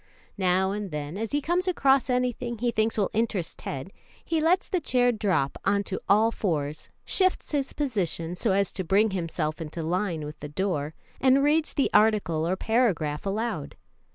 [0.39, 3.91] Now and then, as he comes across anything he thinks will interest Ted,
[4.25, 8.83] he lets the chair drop on to all fours, shifts his position so as to
[8.83, 13.75] bring himself into line with the door, and reads the article or paragraph aloud.